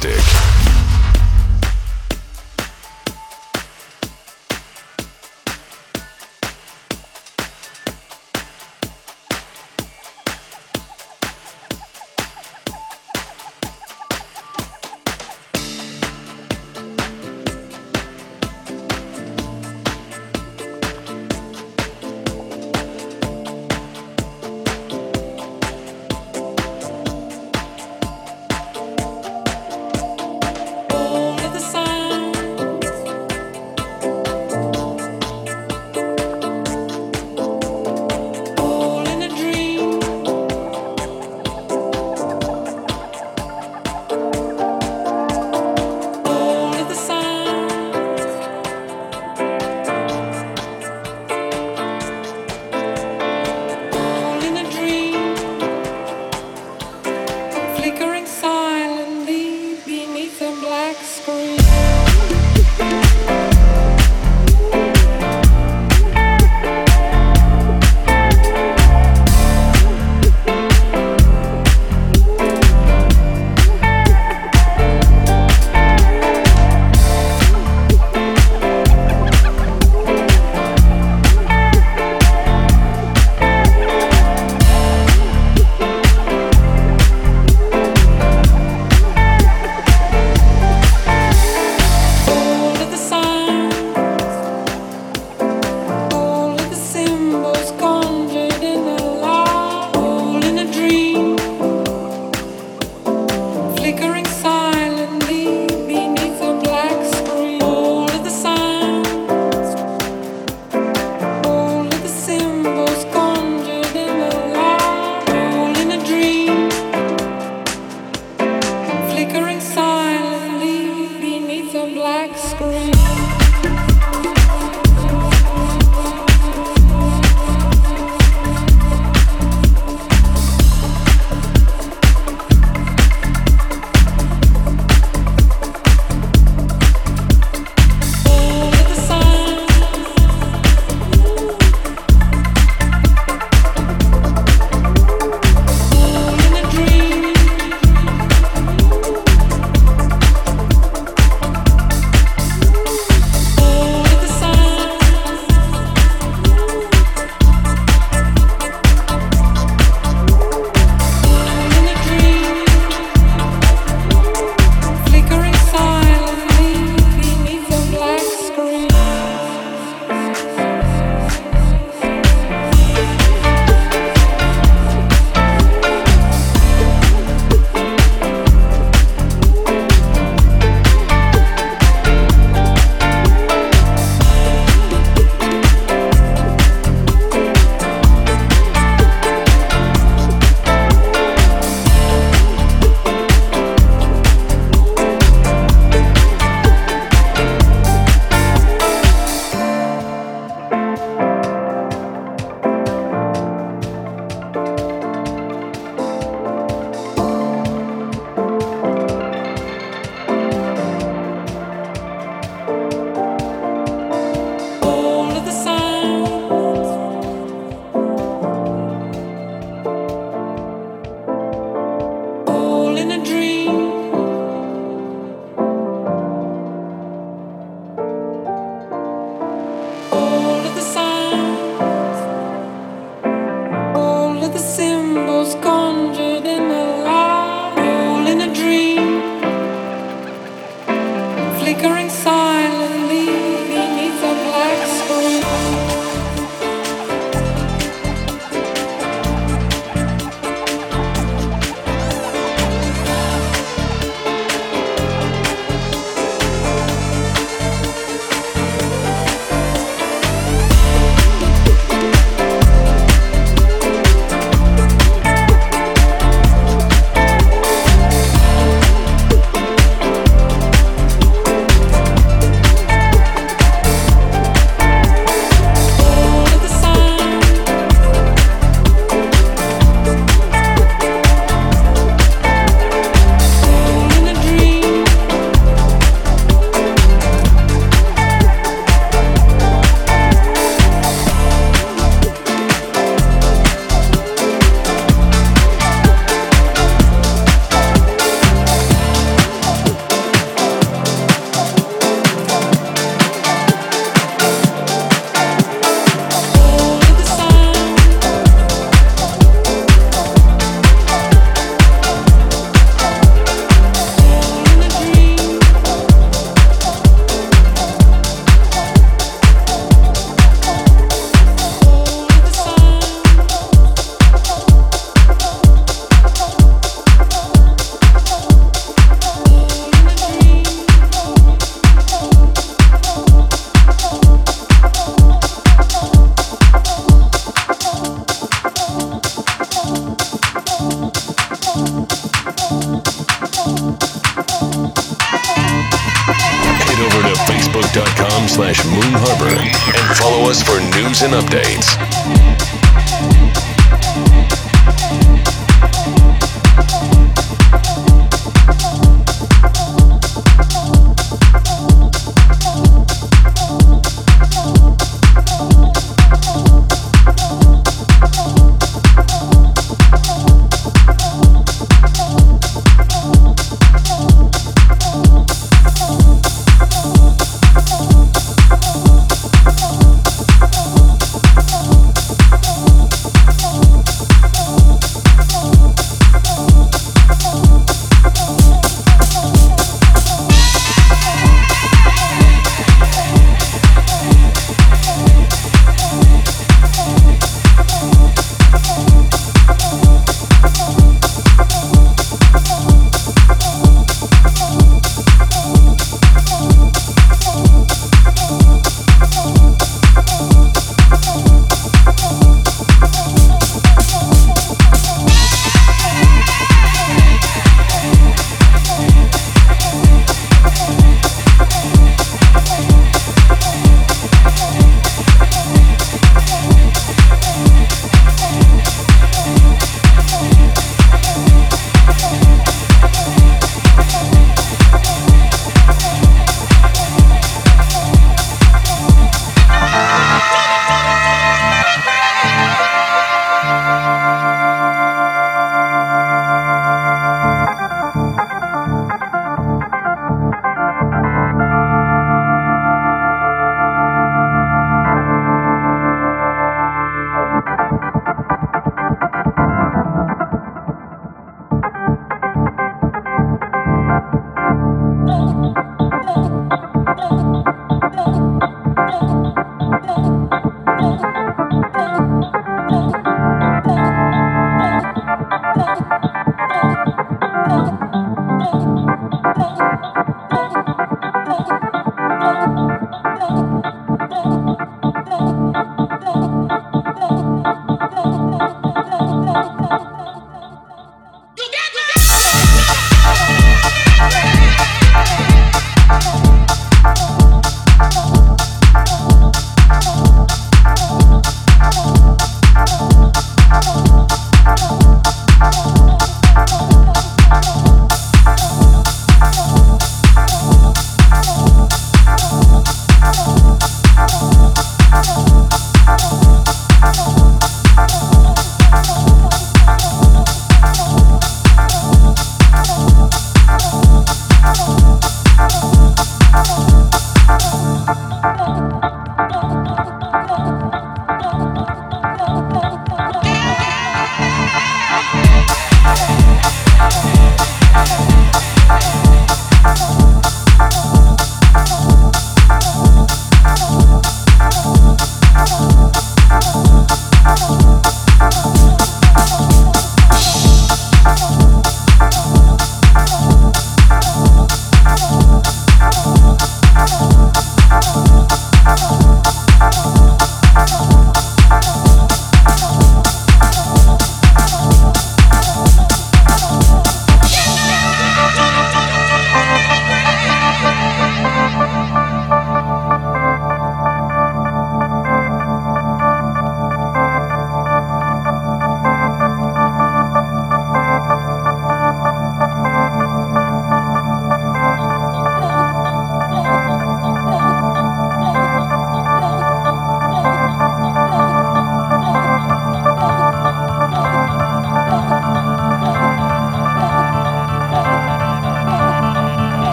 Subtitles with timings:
[0.00, 0.41] Fantastic.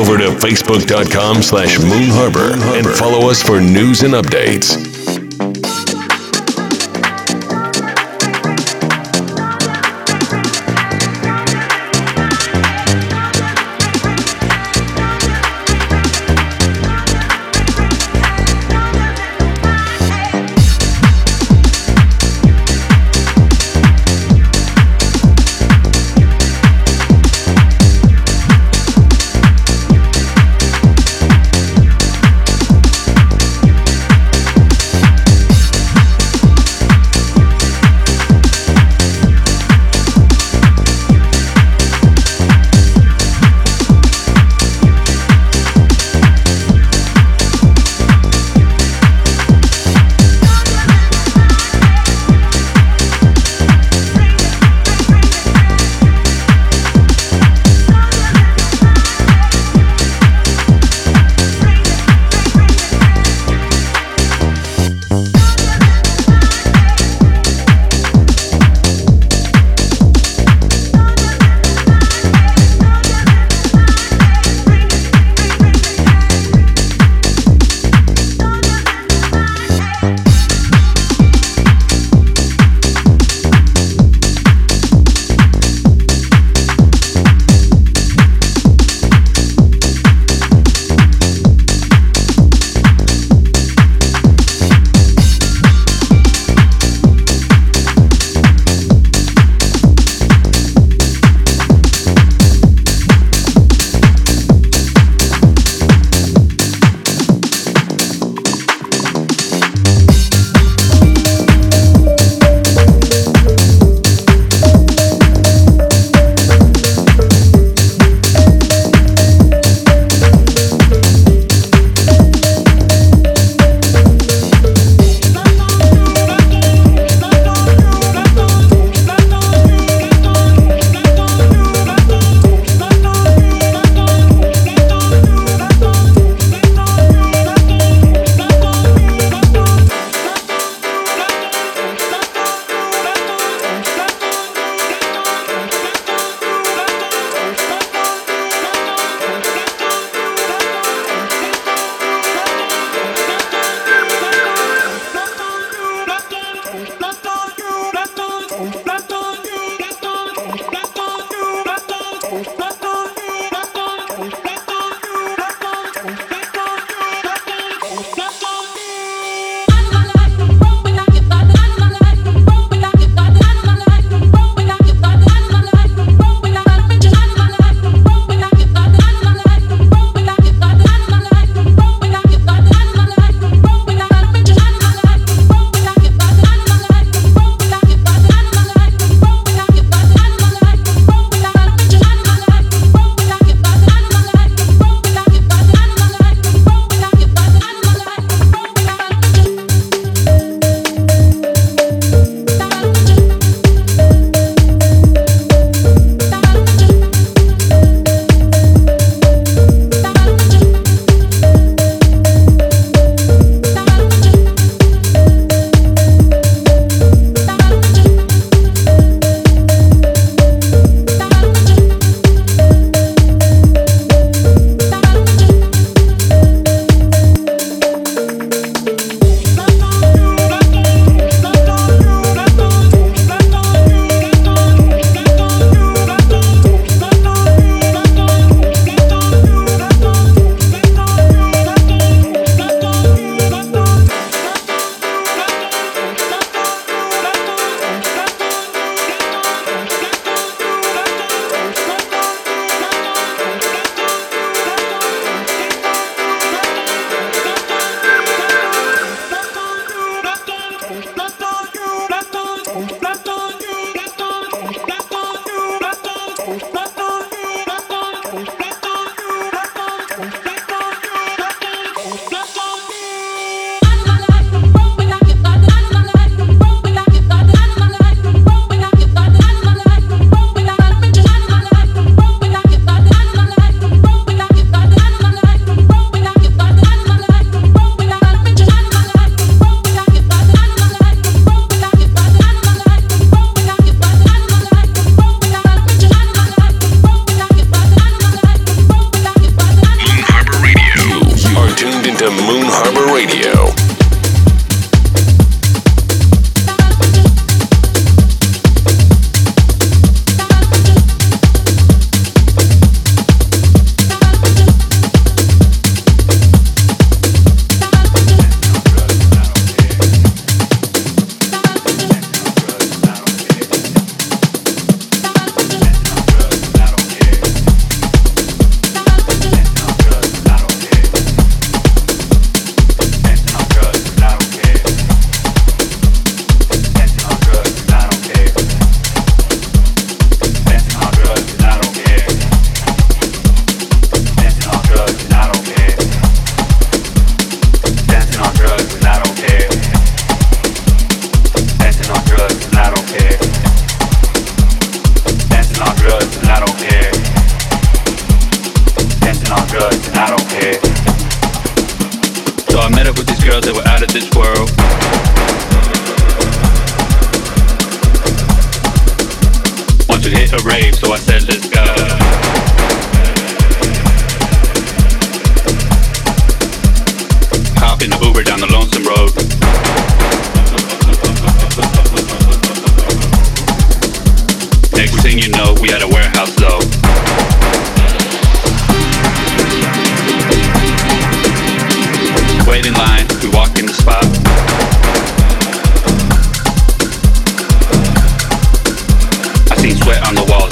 [0.00, 4.89] Over to facebook.com slash Moon Harbor and follow us for news and updates.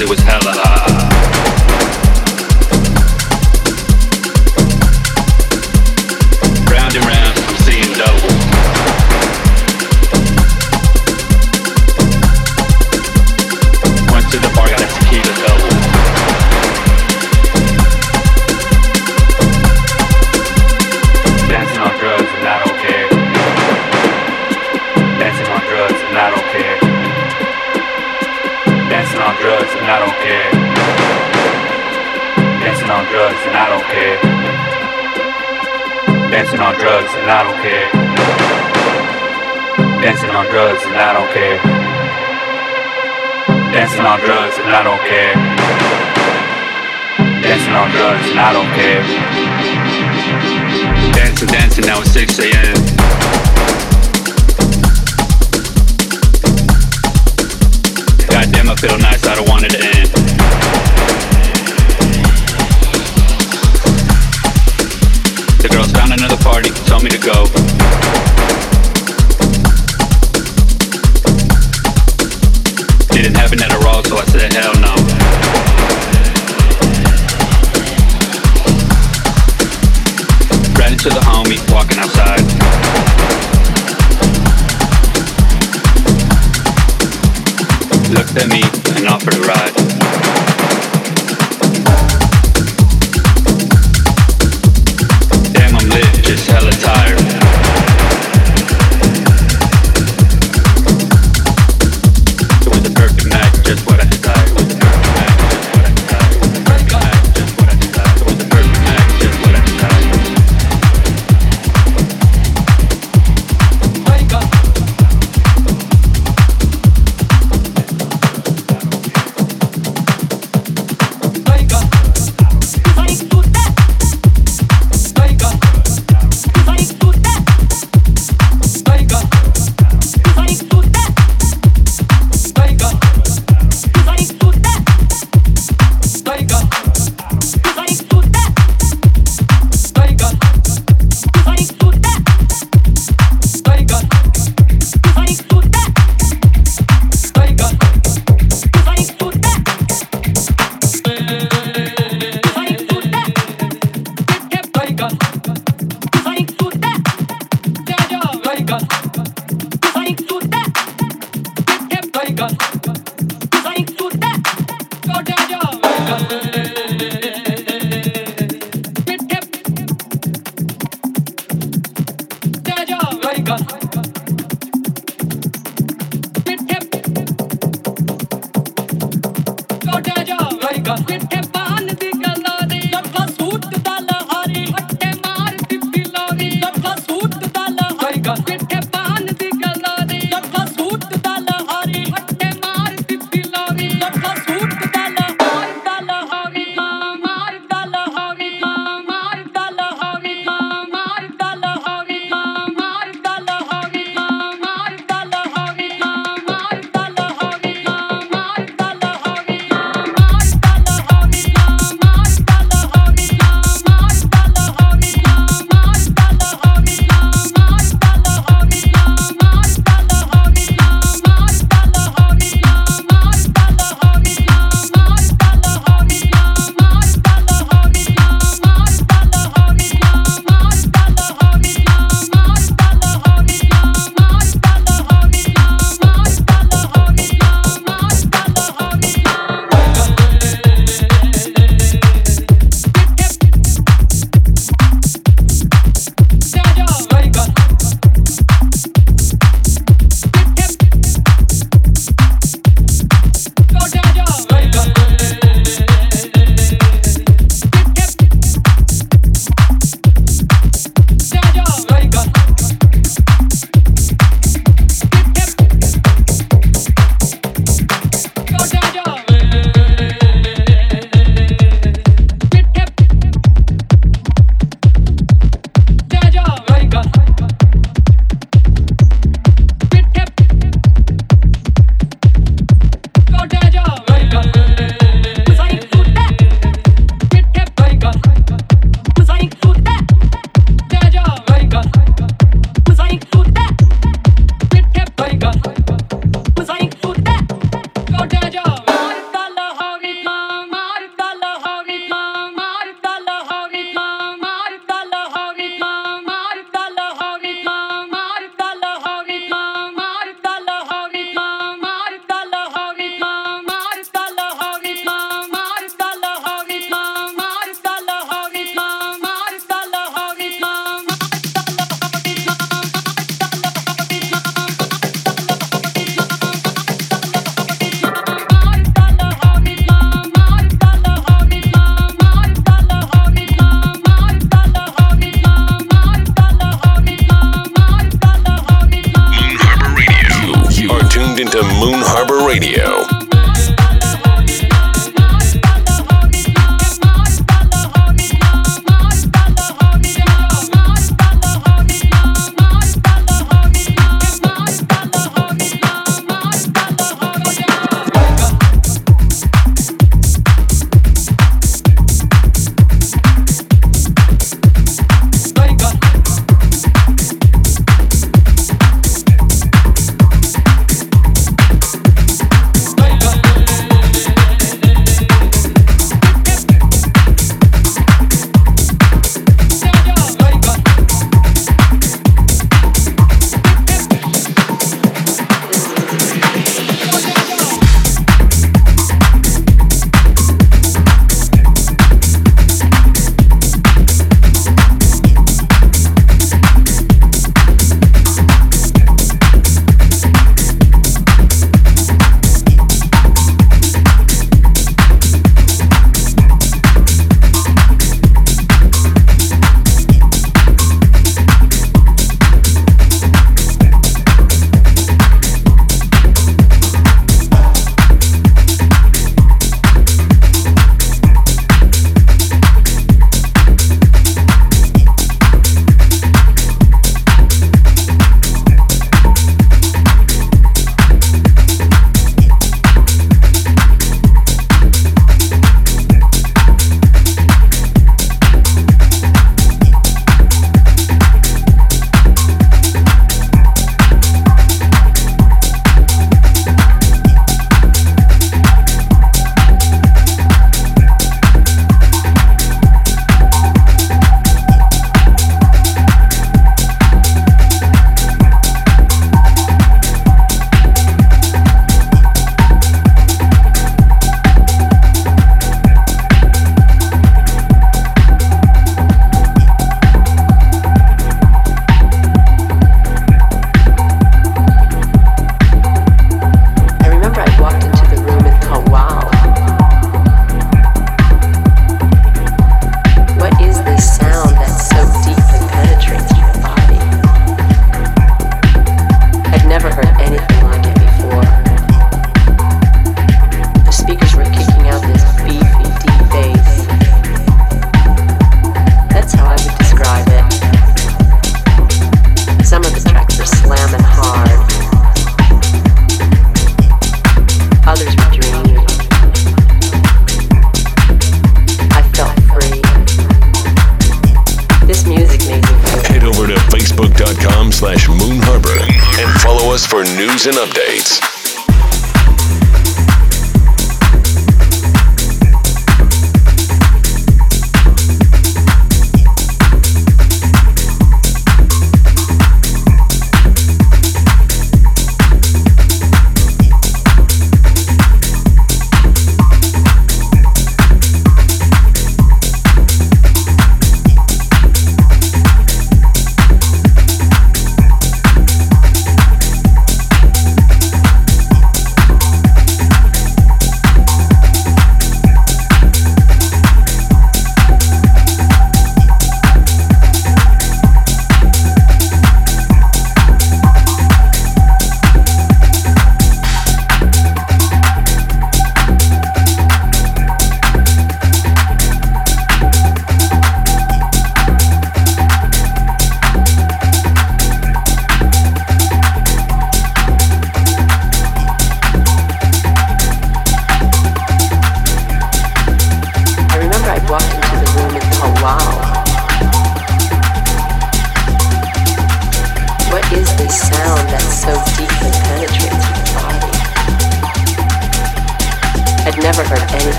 [0.00, 0.93] it was hella hot.
[44.64, 45.34] and I don't care.
[47.42, 49.02] Dancing on drugs and I don't care.
[51.12, 52.74] Dancing, dancing, now it's 6 a.m.
[58.30, 60.08] Goddamn, I feel nice, I don't want it to end.
[65.60, 67.63] The girls found another party, told me to go.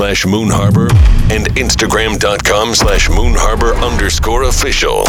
[0.00, 0.88] Slash Moon Harbor,
[1.30, 5.04] and Instagram.com slash Moon Harbor underscore official.